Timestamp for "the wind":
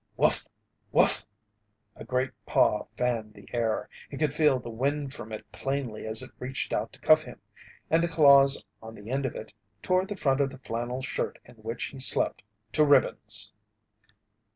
4.59-5.13